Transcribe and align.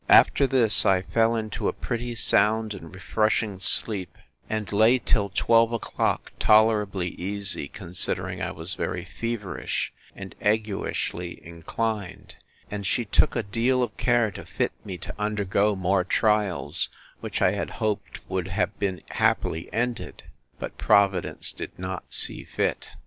After 0.09 0.47
this, 0.47 0.83
I 0.83 1.03
fell 1.03 1.35
into 1.35 1.67
a 1.67 1.73
pretty 1.73 2.15
sound 2.15 2.73
and 2.73 2.91
refreshing 2.91 3.59
sleep, 3.59 4.17
and 4.49 4.73
lay 4.73 4.97
till 4.97 5.29
twelve 5.29 5.71
o'clock, 5.73 6.31
tolerably 6.39 7.09
easy, 7.09 7.67
considering 7.67 8.41
I 8.41 8.49
was 8.49 8.73
very 8.73 9.05
feverish, 9.05 9.93
and 10.15 10.33
aguishly 10.41 11.39
inclined; 11.45 12.33
and 12.71 12.83
she 12.83 13.05
took 13.05 13.35
a 13.35 13.43
deal 13.43 13.83
of 13.83 13.95
care 13.97 14.31
to 14.31 14.43
fit 14.43 14.71
me 14.83 14.97
to 14.97 15.13
undergo 15.19 15.75
more 15.75 16.03
trials, 16.03 16.89
which 17.19 17.39
I 17.39 17.51
had 17.51 17.69
hoped 17.77 18.27
would 18.27 18.47
have 18.47 18.79
been 18.79 19.03
happily 19.11 19.71
ended: 19.71 20.23
but 20.57 20.79
Providence 20.79 21.51
did 21.51 21.77
not 21.77 22.11
see 22.11 22.43
fit. 22.43 22.95